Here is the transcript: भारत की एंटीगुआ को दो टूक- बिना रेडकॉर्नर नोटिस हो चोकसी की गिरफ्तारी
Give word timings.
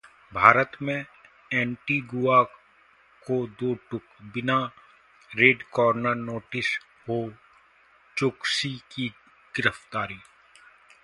भारत 0.33 0.71
की 0.81 0.93
एंटीगुआ 1.51 2.41
को 3.21 3.35
दो 3.59 3.73
टूक- 3.91 4.23
बिना 4.33 4.57
रेडकॉर्नर 5.31 6.15
नोटिस 6.15 6.77
हो 7.09 7.21
चोकसी 8.17 8.75
की 8.91 9.07
गिरफ्तारी 9.55 10.19